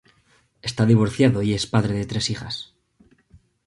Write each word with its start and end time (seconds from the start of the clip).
Está 0.69 0.83
divorciado 0.87 1.43
y 1.43 1.53
es 1.53 1.67
padre 1.67 1.93
de 1.93 2.07
tres 2.07 2.31
hijas. 2.31 2.73